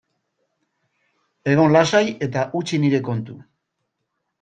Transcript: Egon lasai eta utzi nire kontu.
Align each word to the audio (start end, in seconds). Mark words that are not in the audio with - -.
Egon 1.53 1.77
lasai 1.77 2.03
eta 2.31 2.49
utzi 2.63 2.85
nire 2.87 3.07
kontu. 3.13 3.41